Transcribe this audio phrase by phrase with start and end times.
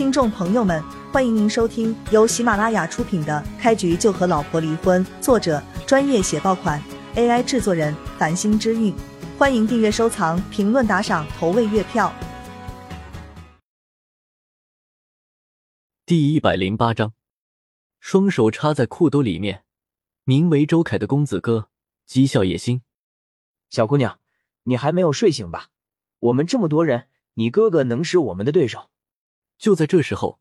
[0.00, 6.82] 听众朋友们，欢迎您收听由喜马拉雅出品的《开局就和老婆离婚》，作者专业写爆款
[7.16, 8.94] ，AI 制作人繁星之韵。
[9.36, 12.10] 欢迎订阅、收藏、评论、打赏、投喂月票。
[16.06, 17.12] 第一百零八章，
[18.00, 19.64] 双手插在裤兜里面，
[20.24, 21.68] 名为周凯的公子哥
[22.08, 22.80] 讥笑叶星
[23.68, 24.18] ：“小姑娘，
[24.62, 25.66] 你还没有睡醒吧？
[26.20, 28.88] 我们这么多人，你哥哥能是我们的对手？”
[29.60, 30.40] 就在这时候，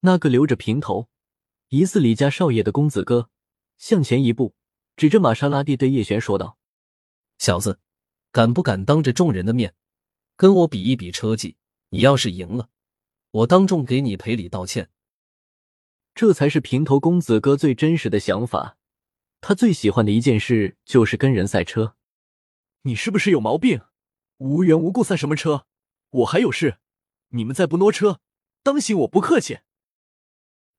[0.00, 1.08] 那个留着平头、
[1.70, 3.28] 疑似李家少爷的公子哥
[3.76, 4.54] 向前一步，
[4.96, 6.56] 指着玛莎拉蒂对叶璇说道
[7.38, 7.80] ：“小子，
[8.30, 9.74] 敢不敢当着众人的面
[10.36, 11.56] 跟我比一比车技？
[11.88, 12.68] 你要是赢了，
[13.32, 14.90] 我当众给你赔礼道歉。”
[16.14, 18.78] 这才是平头公子哥最真实的想法。
[19.40, 21.96] 他最喜欢的一件事就是跟人赛车。
[22.82, 23.80] 你是不是有毛病？
[24.36, 25.66] 无缘无故赛什么车？
[26.10, 26.78] 我还有事，
[27.30, 28.20] 你们再不挪车。
[28.62, 29.60] 当心我不客气。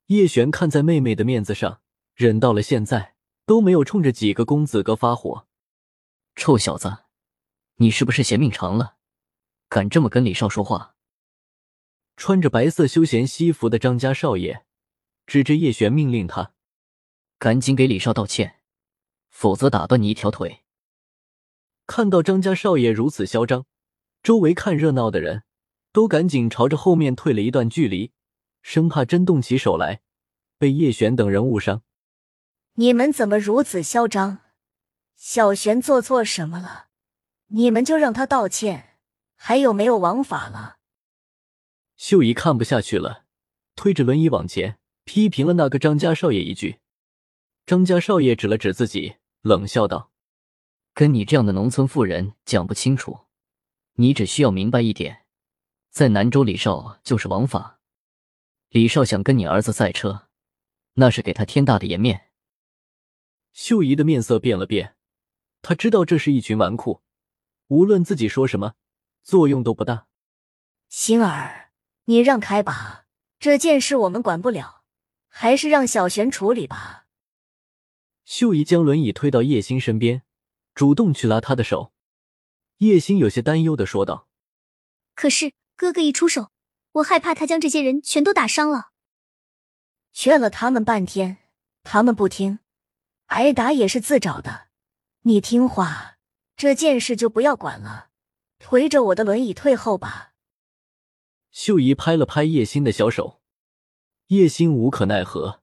[0.08, 1.82] 叶璇看在妹妹的面子上，
[2.14, 5.48] 忍到了现在都没有冲着几个公子哥发火。
[6.36, 7.06] 臭小子，
[7.76, 8.98] 你是不是嫌命长了？
[9.70, 10.96] 敢这么跟李少说话？
[12.16, 14.66] 穿着白色休闲西服的张家少爷
[15.26, 16.54] 指着叶璇命令他
[17.40, 18.62] ：“赶紧给李少道歉，
[19.30, 20.64] 否则打断你一条腿。”
[21.88, 23.66] 看到张家少爷如此嚣张，
[24.22, 25.44] 周围看热闹的人。
[25.94, 28.12] 都赶紧朝着后面退了一段距离，
[28.64, 30.02] 生怕真动起手来，
[30.58, 31.84] 被叶璇等人误伤。
[32.74, 34.40] 你们怎么如此嚣张？
[35.16, 36.88] 小璇做错什么了？
[37.50, 38.98] 你们就让他道歉？
[39.36, 40.78] 还有没有王法了？
[41.96, 43.26] 秀姨看不下去了，
[43.76, 46.80] 推着轮椅往前，批评了那个张家少爷一句。
[47.68, 50.12] 张家少爷指了指自己，冷笑道
[50.96, 53.20] ：“跟你这样的农村妇人讲不清楚，
[53.94, 55.20] 你只需要明白一点。”
[55.94, 57.80] 在南州，李少就是王法。
[58.70, 60.28] 李少想跟你儿子赛车，
[60.94, 62.32] 那是给他天大的颜面。
[63.52, 64.96] 秀姨的面色变了变，
[65.62, 67.02] 她知道这是一群纨绔，
[67.68, 68.74] 无论自己说什么，
[69.22, 70.08] 作用都不大。
[70.90, 71.70] 星儿，
[72.06, 73.06] 你让开吧，
[73.38, 74.82] 这件事我们管不了，
[75.28, 77.06] 还是让小璇处理吧。
[78.26, 80.24] 秀姨将轮椅推到叶星身边，
[80.74, 81.94] 主动去拉他的手。
[82.78, 84.28] 叶星有些担忧的说道
[85.14, 86.52] ：“可是。”哥哥一出手，
[86.94, 88.92] 我害怕他将这些人全都打伤了。
[90.12, 91.38] 劝了他们半天，
[91.84, 92.60] 他们不听，
[93.28, 94.68] 挨打也是自找的。
[95.22, 96.18] 你听话，
[96.56, 98.10] 这件事就不要管了，
[98.60, 100.34] 推着我的轮椅退后吧。
[101.50, 103.42] 秀姨拍了拍叶心的小手，
[104.28, 105.62] 叶心无可奈何，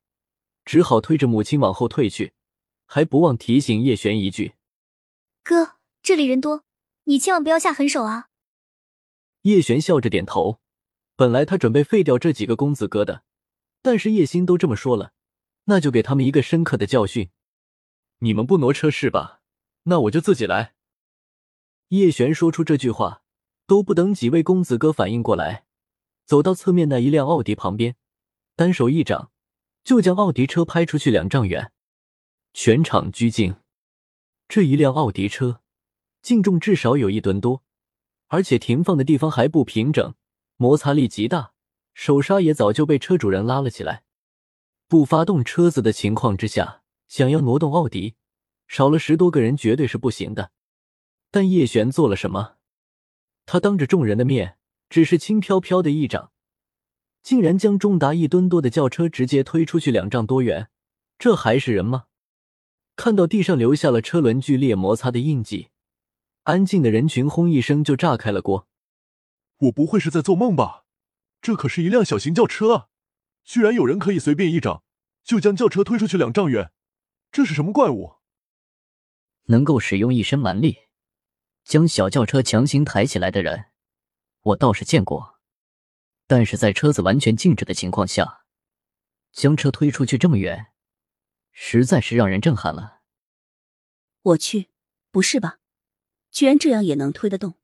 [0.65, 2.33] 只好推着母亲往后退去，
[2.87, 4.55] 还不忘提醒叶璇一句
[5.45, 6.65] ：“哥，这里人多，
[7.05, 8.29] 你千万不要下狠手啊。”
[9.43, 10.61] 叶璇笑着点头。
[11.17, 13.25] 本来他准备废掉这几个公子哥的，
[13.83, 15.13] 但是叶星都这么说了，
[15.65, 17.31] 那就给他们一个深刻的教训。
[18.21, 19.41] 你们不挪车是吧？
[19.85, 20.75] 那我就自己来。
[21.89, 23.23] 叶璇说出这句话，
[23.67, 25.67] 都不等几位公子哥反应过来，
[26.25, 27.97] 走到侧面那一辆奥迪旁边，
[28.57, 29.31] 单手一掌，
[29.83, 31.73] 就将奥迪车拍出去两丈远。
[32.53, 33.57] 全场拘静。
[34.49, 35.61] 这一辆奥迪车，
[36.23, 37.63] 净重至少有一吨多。
[38.31, 40.15] 而且停放的地方还不平整，
[40.57, 41.53] 摩擦力极大，
[41.95, 44.05] 手刹也早就被车主人拉了起来。
[44.89, 48.15] 不发动车子的情况之下，想要挪动奥迪，
[48.69, 50.53] 少了十多个人绝对是不行的。
[51.33, 52.57] 但叶璇做了什么？
[53.47, 54.57] 他当着众人的面，
[54.89, 56.31] 只是轻飘飘的一掌，
[57.23, 60.71] 竟然将重达一吨多的轿车直接推出去两丈多远，
[61.19, 62.05] 这还是人吗？
[62.95, 65.71] 看到地上留下了车轮剧烈摩擦的印记。
[66.45, 68.69] 安静的人群轰一声就炸开了锅。
[69.59, 70.85] 我不会是在做梦吧？
[71.43, 72.89] 这可是一辆小型轿车啊！
[73.45, 74.85] 居然有人可以随便一掌
[75.23, 76.73] 就将轿车推出去两丈远，
[77.31, 78.17] 这是什么怪物？
[79.45, 80.89] 能够使用一身蛮力
[81.65, 83.67] 将小轿车强行抬起来的人，
[84.41, 85.39] 我倒是见过。
[86.27, 88.45] 但是在车子完全静止的情况下，
[89.33, 90.73] 将车推出去这么远，
[91.53, 93.01] 实在是让人震撼了。
[94.23, 94.71] 我去，
[95.11, 95.60] 不是吧？
[96.31, 97.55] 居然这样也能推得动，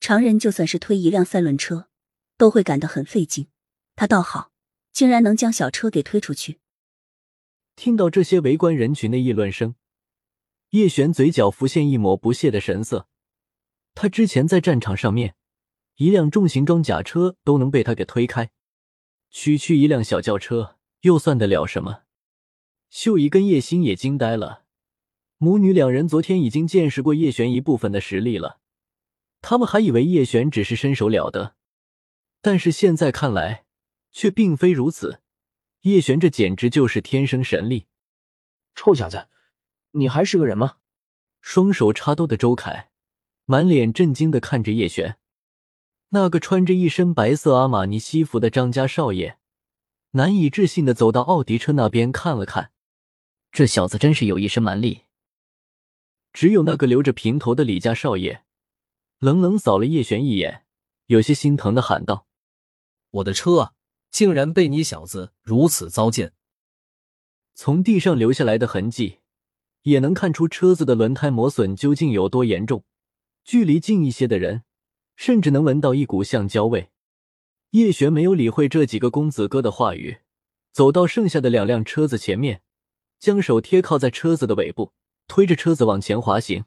[0.00, 1.88] 常人就算是推一辆三轮车，
[2.36, 3.48] 都会感到很费劲。
[3.96, 4.52] 他倒好，
[4.92, 6.60] 竟然能将小车给推出去。
[7.76, 9.74] 听到这些围观人群的议论声，
[10.70, 13.08] 叶璇嘴角浮现一抹不屑的神色。
[13.94, 15.34] 他之前在战场上面，
[15.96, 18.50] 一辆重型装甲车都能被他给推开，
[19.30, 22.02] 区区一辆小轿车又算得了什么？
[22.88, 24.61] 秀姨跟叶星也惊呆了。
[25.42, 28.60] 母女两人昨天已经见识过叶璇一部分的实力了，
[29.40, 31.56] 他们还以为叶璇只是身手了得，
[32.40, 33.64] 但是现在看来，
[34.12, 35.20] 却并非如此。
[35.80, 37.86] 叶璇这简直就是天生神力。
[38.76, 39.26] 臭小子，
[39.90, 40.76] 你还是个人吗？
[41.40, 42.90] 双手插兜的周凯
[43.44, 45.16] 满脸震惊的看着叶璇，
[46.10, 49.38] 那个穿着一身白色阿玛尼西服的张家少爷
[50.12, 52.70] 难以置信的走到奥迪车那边看了看，
[53.50, 55.02] 这小子真是有一身蛮力。
[56.32, 58.44] 只有那个留着平头的李家少爷
[59.18, 60.64] 冷冷扫了叶璇一眼，
[61.06, 62.26] 有些心疼的喊道
[63.10, 63.72] ：“我的车啊，
[64.10, 66.32] 竟然被你小子如此糟践！”
[67.54, 69.18] 从地上留下来的痕迹，
[69.82, 72.84] 也能看出车子的轮胎磨损究竟有多严重。
[73.44, 74.62] 距离近一些的人，
[75.16, 76.90] 甚至能闻到一股橡胶味。
[77.70, 80.18] 叶璇没有理会这几个公子哥的话语，
[80.72, 82.62] 走到剩下的两辆车子前面，
[83.18, 84.92] 将手贴靠在车子的尾部，
[85.28, 86.64] 推着车子往前滑行。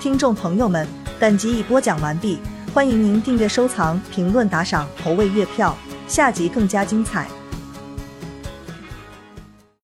[0.00, 0.86] 听众朋友们，
[1.18, 2.38] 本集已播讲完毕。
[2.74, 5.76] 欢迎您订阅、收藏、评论、打赏、投喂月票，
[6.08, 7.28] 下集更加精彩。